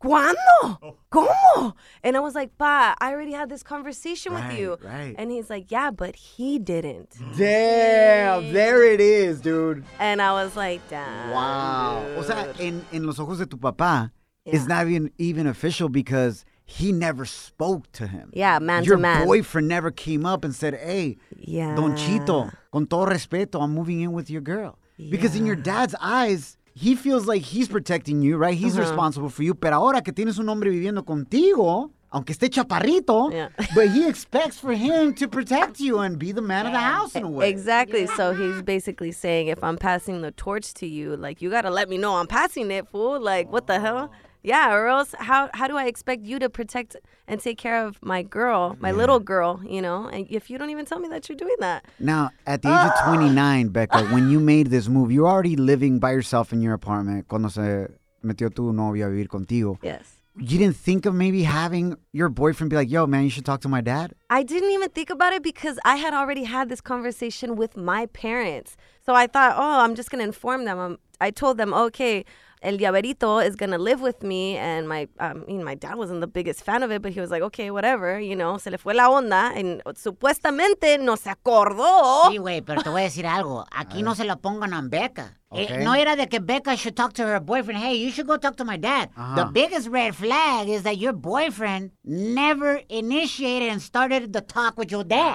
[0.00, 0.96] ¿Cuándo?
[1.10, 1.74] ¿Cómo?
[2.04, 4.76] And I was like, Pa, I already had this conversation with you.
[4.82, 5.14] right.
[5.18, 7.16] And he's like, yeah, but he didn't.
[7.36, 9.84] Damn, there it is, dude.
[9.98, 11.30] And I was like, damn.
[11.32, 12.04] Wow.
[12.16, 14.12] O sea, dude." en, en los ojos de tu papá,
[14.52, 18.30] it's not even, even official because he never spoke to him.
[18.34, 19.26] Yeah, man to Your man.
[19.26, 21.74] boyfriend never came up and said, hey, Yeah.
[21.74, 24.78] Don Chito, con todo respeto, I'm moving in with your girl.
[25.10, 28.54] Because in your dad's eyes, he feels like he's protecting you, right?
[28.56, 28.82] He's Uh-huh.
[28.88, 29.54] responsible for you.
[29.54, 33.48] Pero ahora que tienes un hombre viviendo contigo, aunque esté chaparrito, Yeah.
[33.74, 37.14] but he expects for him to protect you and be the man of the house
[37.14, 37.48] in a way.
[37.48, 38.06] Exactly.
[38.08, 41.88] So he's basically saying, if I'm passing the torch to you, like you gotta let
[41.88, 43.20] me know I'm passing it, fool.
[43.20, 44.10] Like what the hell?
[44.42, 46.96] Yeah, or else how how do I expect you to protect
[47.26, 50.06] and take care of my girl, my little girl, you know?
[50.06, 51.84] And if you don't even tell me that you're doing that.
[51.98, 55.98] Now, at the age of 29, Becca, when you made this move, you're already living
[55.98, 57.88] by yourself in your apartment cuando se
[58.24, 59.78] metió tu novio a vivir contigo.
[59.82, 60.18] Yes.
[60.40, 63.60] you didn't think of maybe having your boyfriend be like, yo, man, you should talk
[63.62, 64.14] to my dad?
[64.30, 68.06] I didn't even think about it because I had already had this conversation with my
[68.06, 68.76] parents.
[69.04, 70.78] So I thought, oh, I'm just going to inform them.
[70.78, 72.24] Um, I told them, okay,
[72.62, 74.56] El Llaverito is going to live with me.
[74.56, 77.20] And my, um, I mean, my dad wasn't the biggest fan of it, but he
[77.20, 79.52] was like, okay, whatever, you know, se le fue la onda.
[79.56, 82.30] And supuestamente no se acordó.
[82.30, 83.64] Sí, güey, pero te voy a decir algo.
[83.70, 85.34] Aquí no se lo pongan a Becca.
[85.50, 85.82] Eh, Okay.
[85.82, 87.80] no era de que Becca should talk to her boyfriend.
[87.80, 89.08] Hey, you should go talk to my dad.
[89.16, 89.34] Ajá.
[89.36, 94.90] The biggest red flag is that your boyfriend never initiated and started the talk with
[94.92, 95.34] your dad.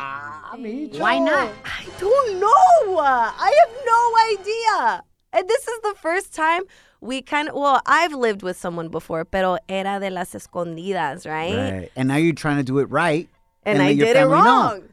[0.99, 1.49] Why not?
[1.65, 2.99] I don't know.
[2.99, 4.01] I have no
[4.37, 5.03] idea.
[5.31, 6.61] And this is the first time
[7.03, 11.71] we kind of, well, I've lived with someone before, pero era de las escondidas, right?
[11.71, 11.91] Right.
[11.95, 13.29] And now you're trying to do it right.
[13.63, 14.43] And, let I did it family know.
[14.43, 14.83] wrong.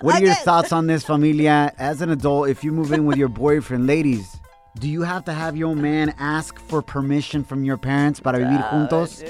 [0.00, 1.72] What are your thoughts on this, familia?
[1.78, 4.36] As an adult, if you move in with your boyfriend, ladies,
[4.80, 8.68] do you have to have your man ask for permission from your parents para vivir
[8.70, 9.22] juntos?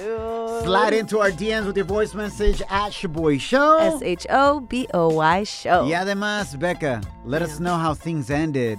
[0.62, 3.79] Slide into our DMs with your voice message at Shoboy Show.
[3.79, 5.85] S H O B O Y show.
[5.85, 8.79] Y además, Becca, let us know how things ended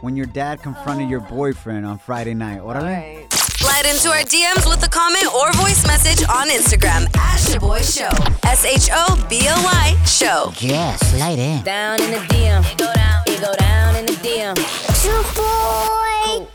[0.00, 1.30] when your dad confronted your oh.
[1.30, 2.64] boyfriend on Friday night.
[2.64, 3.32] What Órale.
[3.32, 8.10] Slide into our DMs with a comment or voice message on Instagram at Shoboy Show.
[8.48, 10.52] S H O B O Y Show.
[10.60, 11.64] Yes, slide in.
[11.64, 12.70] Down in the DM.
[12.72, 13.22] It go down.
[13.26, 14.56] It go down in the DM.
[15.02, 16.46] Shoboy.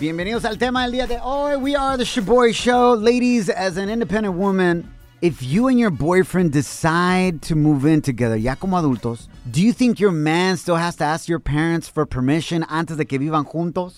[0.00, 1.56] Bienvenidos al tema del día de hoy.
[1.56, 2.94] We are the Shoboy Show.
[2.94, 4.93] Ladies, as an independent woman,
[5.24, 9.72] if you and your boyfriend decide to move in together, ya como adultos, do you
[9.72, 13.44] think your man still has to ask your parents for permission antes de que vivan
[13.46, 13.96] juntos?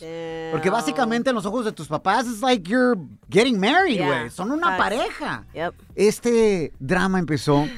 [0.52, 2.96] Porque básicamente en los ojos de tus papás es like you're
[3.28, 4.30] getting married, Yeah, güey.
[4.30, 5.44] Son una pareja.
[5.52, 5.74] Yep.
[5.96, 7.68] Este drama empezó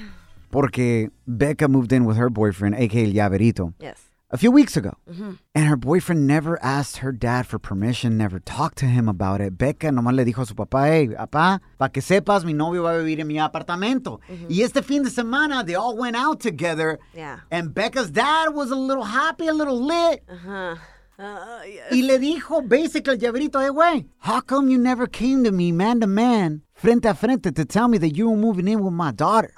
[0.50, 4.07] porque Becca moved in with her boyfriend, aka El Llaverito, Yes.
[4.30, 4.92] A few weeks ago.
[5.10, 5.38] Mhm.
[5.54, 9.56] And her boyfriend never asked her dad for permission, never talked to him about it.
[9.56, 12.90] Becca nomás le dijo a su papá, hey, papá, para que sepas, mi novio va
[12.94, 14.20] a vivir en mi apartamento.
[14.48, 16.98] Y este fin de semana, they all went out together.
[17.14, 17.40] Yeah.
[17.50, 20.22] And Becca's dad was a little happy, a little lit.
[20.28, 20.76] Uh-huh.
[21.20, 21.90] Uh, yes.
[21.90, 25.72] Y le dijo, basically, el llaverito, hey, güey, how come you never came to me,
[25.72, 28.92] man to man, frente a frente, to tell me that you were moving in with
[28.92, 29.50] my daughter?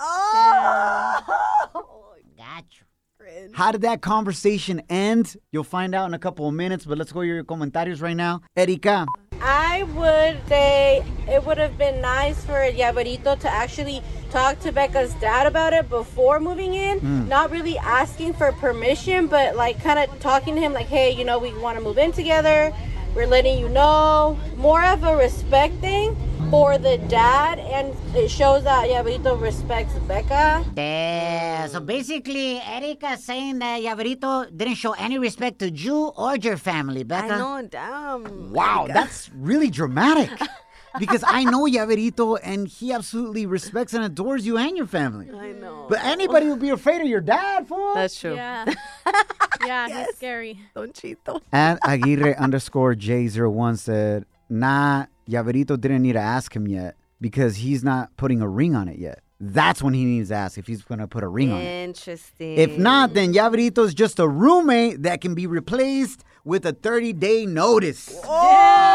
[3.52, 5.36] How did that conversation end?
[5.52, 8.16] You'll find out in a couple of minutes, but let's go to your comentarios right
[8.16, 8.42] now.
[8.56, 9.06] Erika.
[9.42, 15.14] I would say it would have been nice for Llaverito to actually talk to Becca's
[15.14, 17.00] dad about it before moving in.
[17.00, 17.28] Mm.
[17.28, 21.24] Not really asking for permission, but like kind of talking to him, like, hey, you
[21.24, 22.72] know, we want to move in together.
[23.14, 24.38] We're letting you know.
[24.56, 26.16] More of a respect thing
[26.50, 30.64] for the dad, and it shows that Llaverito respects Becca.
[30.76, 36.56] Yeah, so basically, Erika's saying that Llaverito didn't show any respect to you or your
[36.56, 37.34] family, Becca.
[37.34, 38.52] I know, damn.
[38.52, 40.30] Wow, that's really dramatic.
[40.98, 45.30] because I know Llaverito and he absolutely respects and adores you and your family.
[45.30, 45.86] I know.
[45.88, 47.94] But anybody would be afraid of your dad, fool.
[47.94, 48.34] That's true.
[48.34, 48.66] Yeah.
[49.64, 50.58] yeah, he's scary.
[50.74, 51.40] Don Chito.
[51.52, 57.84] At Aguirre underscore J01 said, nah, Llaverito didn't need to ask him yet because he's
[57.84, 59.20] not putting a ring on it yet.
[59.42, 61.84] That's when he needs to ask if he's going to put a ring on it.
[61.84, 62.58] Interesting.
[62.58, 67.46] If not, then Llaverito's just a roommate that can be replaced with a 30 day
[67.46, 68.20] notice.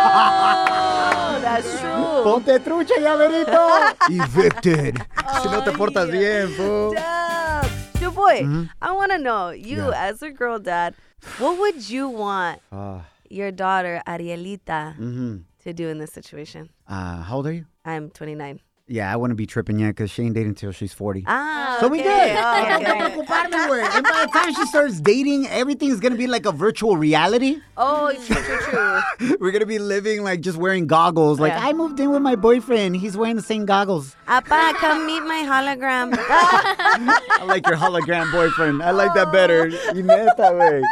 [0.08, 2.24] Oh, that's true.
[2.24, 3.96] Ponte trucha, Llaverito.
[4.24, 4.98] Evicted.
[5.42, 6.94] si no te portas bien, fool.
[6.94, 7.66] Damn.
[8.02, 8.70] Yo, boy, Mhm.
[8.82, 10.10] I want to know, you Yeah.
[10.10, 10.94] as a girl dad,
[11.40, 15.44] what would you want Uh, your daughter, Arielita, mhm.
[15.66, 16.70] To do in this situation?
[16.88, 17.66] Uh, how old are you?
[17.84, 18.62] I'm 29.
[18.88, 21.24] Yeah, I wouldn't be tripping yet because she ain't dating until she's 40.
[21.26, 22.36] Ah, So we okay.
[22.36, 22.38] good.
[22.38, 22.84] Oh, okay.
[22.84, 23.96] no preocuparme, güey.
[23.98, 27.58] And by the time she starts dating, everything's gonna be like a virtual reality.
[27.78, 29.38] Oh, true, true, true.
[29.42, 31.40] We're gonna be living like just wearing goggles.
[31.40, 31.66] Like Yeah.
[31.68, 32.98] I moved in with my boyfriend.
[32.98, 34.16] He's wearing the same goggles.
[34.28, 36.14] Appa, come meet my hologram.
[36.20, 38.84] I like your hologram boyfriend.
[38.84, 39.70] I like that better.
[39.96, 40.84] Y neta, güey.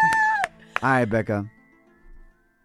[0.82, 1.46] All right, Becca.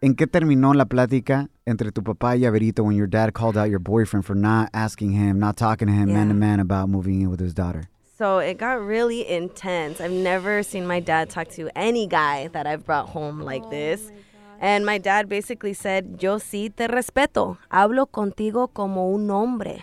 [0.01, 3.69] ¿En qué terminó la plática entre tu papá y Llaverito when your dad called out
[3.69, 7.21] your boyfriend for not asking him, not talking to him man to man about moving
[7.21, 7.87] in with his daughter?
[8.17, 10.01] So it got really intense.
[10.01, 13.69] I've never seen my dad talk to any guy that I've brought home like oh
[13.69, 14.11] this.
[14.59, 17.57] And my dad basically said, Yo sí te respeto.
[17.71, 19.81] Hablo contigo como un hombre.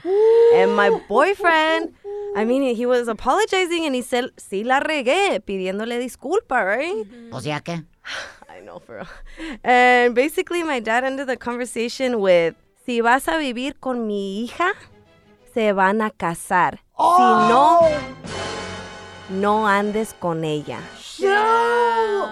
[0.55, 1.95] and my boyfriend,
[2.37, 7.07] I mean, he was apologizing and he said, Sí la regué, pidiéndole disculpa, right?
[7.07, 7.33] Mm-hmm.
[7.33, 7.85] O sea que.
[8.49, 9.59] I know, for real.
[9.65, 14.73] And basically, my dad ended the conversation with, si vas a vivir con mi hija,
[15.53, 16.73] se van a casar.
[16.73, 18.01] Si no, oh!
[19.31, 20.81] no andes con ella.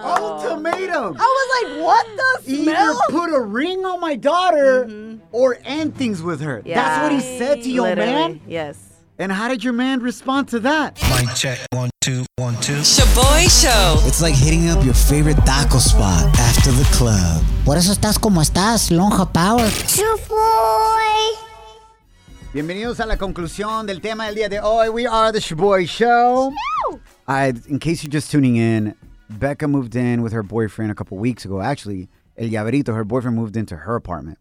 [0.05, 1.17] Ultimatum.
[1.19, 3.01] I was like, what the Either smell?
[3.09, 5.25] put a ring on my daughter mm-hmm.
[5.33, 6.63] or end things with her.
[6.65, 8.41] That's what he said to your Literally, man.
[8.47, 8.84] Yes.
[9.17, 11.01] And how did your man respond to that?
[11.09, 11.59] Mic check.
[11.71, 12.83] One, two, one, two.
[12.83, 14.05] Shoboy Show.
[14.09, 17.41] It's like hitting up your favorite taco spot after the club.
[17.65, 19.69] Por eso estás como estás, Lonja Power.
[19.87, 21.39] Shoboy.
[22.53, 24.89] Bienvenidos a la conclusión del tema del día de hoy.
[24.89, 26.53] We are the Shoboy Show.
[27.29, 28.97] I, in case you're just tuning in,
[29.31, 31.61] Becca moved in with her boyfriend a couple weeks ago.
[31.61, 34.39] Actually, El Llaverito, her boyfriend moved into her apartment.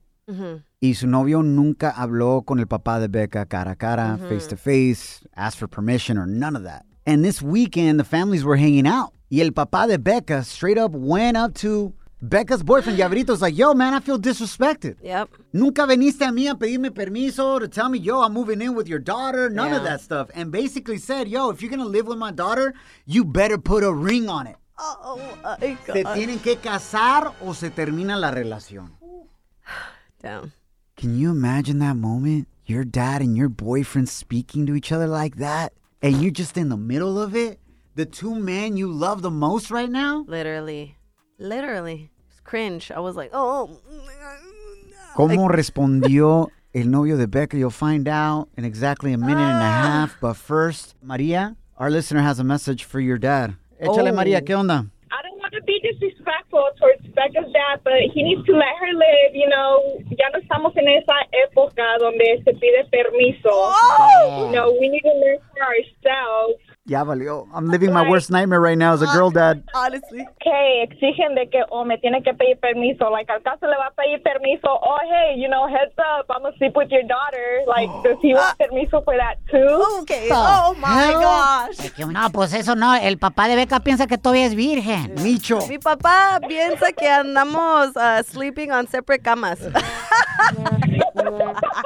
[0.80, 4.58] Y su novio nunca habló con el papá de Becca cara a cara, face to
[4.58, 6.86] face, asked for permission or none of that.
[7.06, 9.14] And this weekend, the families were hanging out.
[9.30, 13.74] Y el papá de Becca straight up went up to Becca's boyfriend, Llaverito's like, yo,
[13.74, 14.96] man, I feel disrespected.
[15.04, 15.30] Yep.
[15.52, 18.88] Nunca veniste a mí a pedirme permiso to tell me, yo, I'm moving in with
[18.88, 19.50] your daughter.
[19.50, 20.30] None of that stuff.
[20.34, 22.74] And basically said, yo, if you're going to live with my daughter,
[23.06, 24.56] you better put a ring on it.
[24.80, 28.92] Oh, my Se tienen que casar o se termina la relación.
[30.96, 32.48] Can you imagine that moment?
[32.66, 36.70] Your dad and your boyfriend speaking to each other like that, and you're just in
[36.70, 37.60] the middle of it?
[37.96, 40.26] The two men you love the most right now?
[40.28, 40.98] Literally.
[41.38, 42.10] Literally.
[42.30, 42.90] It's cringe.
[42.90, 43.70] I was like, oh.
[43.70, 44.08] oh
[45.16, 47.58] ¿Cómo respondió el novio de Becca?
[47.58, 49.84] You'll find out in exactly a minute and a ah.
[49.84, 50.16] half.
[50.22, 53.56] But first, Maria, our listener has a message for your dad.
[53.80, 54.16] Échale, Oh.
[54.16, 54.90] Maria, ¿qué onda?
[55.54, 58.94] I don't want to be disrespectful towards Becca's dad, but he needs to let her
[58.94, 59.36] live.
[59.36, 63.50] You know, ya no estamos en esa época donde se pide permiso.
[63.52, 64.48] Oh!
[64.48, 66.73] You know, we need to learn for ourselves.
[66.86, 67.48] Ya valió.
[67.56, 69.64] I'm living my worst nightmare right now as a girl dad.
[69.74, 70.28] Honestly.
[70.42, 73.10] Que exigen de que, oh, me tiene que pedir permiso.
[73.10, 74.68] Like, al caso le va a pedir permiso.
[74.68, 77.64] Oh, hey, you know, heads up, I'm gonna sleep with your daughter.
[77.68, 80.02] Like, does he want permiso for that too?
[80.02, 80.28] Okay.
[80.30, 81.80] Oh, my gosh.
[81.80, 82.94] Es que No, pues eso no.
[82.96, 85.16] El papá de Beca piensa que todavía es virgen.
[85.24, 85.66] Micho.
[85.70, 89.60] Mi papá piensa que andamos uh, sleeping on separate camas.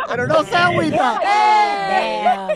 [0.10, 1.20] Pero no se agüita.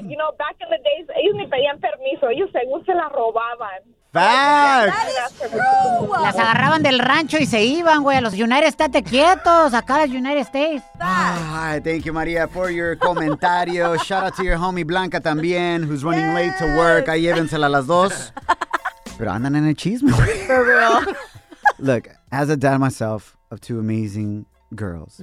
[0.01, 2.30] You know, back in the days, ellos ni pedían permiso.
[2.31, 3.81] Ellos según se la robaban.
[4.13, 4.93] Facts.
[6.21, 10.09] Las agarraban del rancho y se iban, güey, a los United States quietos, acá los
[10.15, 10.83] United States.
[10.99, 13.95] Hi, thank you, Maria, for your comentario.
[14.03, 17.07] Shout out to your homie Blanca también, who's running late to work.
[17.07, 18.33] Ahí llévensela las dos.
[19.17, 20.11] Pero andan en el chisme.
[20.11, 20.37] güey.
[20.47, 21.15] For real.
[21.79, 25.21] Look, as a dad myself of two amazing girls,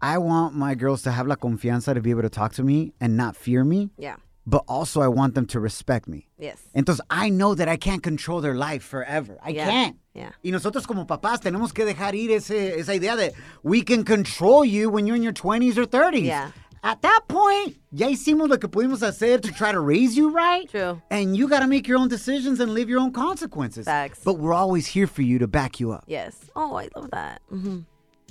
[0.00, 2.92] I want my girls to have la confianza to be able to talk to me
[3.00, 4.16] and not fear me, Yeah.
[4.48, 6.26] But also I want them to respect me.
[6.38, 6.56] Yes.
[6.74, 9.36] Entonces, I know that I can't control their life forever.
[9.44, 9.66] I Yeah.
[9.70, 9.96] can't.
[10.14, 10.30] Yeah.
[10.42, 13.32] Y nosotros como papás tenemos que dejar ir ese, esa idea de
[13.62, 16.24] we can control you when you're in your 20s or 30s.
[16.24, 16.50] Yeah.
[16.82, 20.68] At that point, ya hicimos lo que pudimos hacer to try to raise you right.
[20.70, 21.02] True.
[21.10, 23.84] And you got to make your own decisions and live your own consequences.
[23.84, 24.20] Facts.
[24.24, 26.04] But we're always here for you to back you up.
[26.06, 26.36] Yes.
[26.54, 27.42] Oh, I love that.
[27.50, 27.80] hmm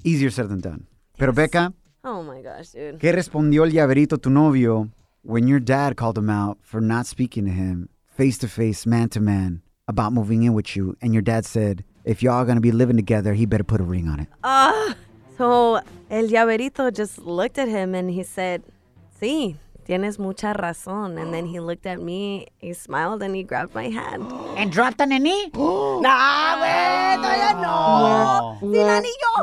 [0.04, 0.88] Easier said than done.
[1.18, 1.74] Pero Becca,
[2.06, 3.00] Oh my gosh, dude.
[3.00, 4.90] ¿qué respondió el llaverito tu novio
[5.28, 9.10] when your dad called him out for not speaking to him face to face, man
[9.10, 10.96] to man, about moving in with you?
[11.02, 14.08] And your dad said, if y'all gonna be living together, he better put a ring
[14.08, 14.30] on it.
[14.42, 14.96] Ah,
[15.38, 18.64] so el llaverito just looked at him and he said,
[19.20, 23.76] "Sí, tienes mucha razón." And then he looked at me, he smiled, and he grabbed
[23.76, 24.24] my hand.
[24.56, 25.52] And dropped an knee.
[25.54, 28.58] Nah, güey, todavía no.
[28.62, 29.34] Sin anillo.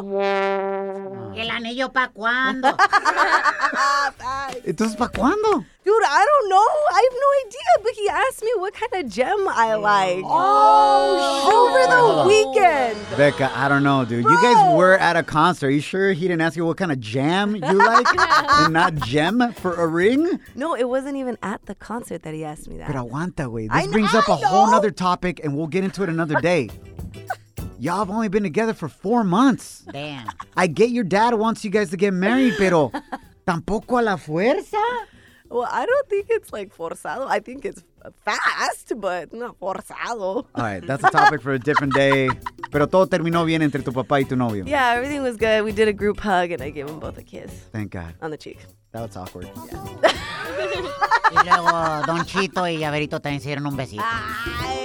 [1.35, 2.75] ¿Y el anillo pa' cuándo?
[4.65, 5.67] Entonces, ¿para cuándo?
[5.85, 6.57] Dude, I don't know.
[6.57, 7.61] I have no idea.
[7.83, 9.81] But he asked me what kind of gem I oh.
[9.81, 10.25] like.
[10.25, 12.97] Oh, oh, over the weekend.
[13.19, 14.25] Becca, I don't know, dude.
[14.25, 15.67] You guys were at a concert.
[15.67, 18.95] Are you sure he didn't ask you what kind of jam you like and not
[18.95, 20.41] gem for a ring?
[20.55, 22.87] No, it wasn't even at the concert that he asked me that.
[22.87, 23.69] Pero aguanta, güey.
[23.71, 24.73] I This kn- brings up a I whole know.
[24.73, 26.71] nother topic, and we'll get into it another day.
[27.79, 29.85] Y'all have only been together for four months.
[29.93, 30.29] Damn.
[30.57, 32.91] I get your dad wants you guys to get married, pero
[33.47, 34.81] tampoco a la fuerza.
[35.55, 37.27] Well, I don't think it's like forzado.
[37.29, 37.85] I think it's
[38.25, 40.19] fast, but not forzado.
[40.19, 42.29] All right, that's a topic for a different day.
[42.73, 44.65] Pero todo terminó bien entre tu papá y tu novio.
[44.67, 45.63] Yeah, everything was good.
[45.65, 48.17] We did a group hug and I gave them both a kiss Thank God.
[48.21, 48.59] on the cheek.
[48.95, 49.49] That was awkward.
[51.33, 54.05] Y luego Don Chito y Llaverito también se dieron un besito.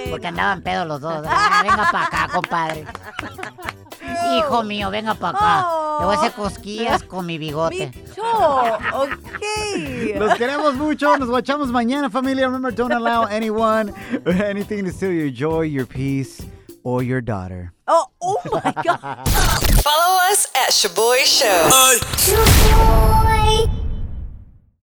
[0.10, 1.24] Porque andaban pedos los dos.
[1.30, 2.88] Ah, venga para acá, compadre.
[4.36, 5.68] Hijo mío, venga para acá.
[6.00, 7.92] Le voy a hacer cosquillas con mi bigote.
[8.20, 10.16] Oh, okay.
[10.18, 11.16] Los queremos mucho.
[11.18, 12.48] Nos guachamos mañana, familia.
[12.48, 13.94] Remember, don't allow anyone
[14.26, 16.42] or anything to steal your joy, your peace,
[16.84, 17.74] or your daughter.
[17.88, 19.28] Oh, oh my God.
[19.84, 21.70] Follow us at Shaboy Show.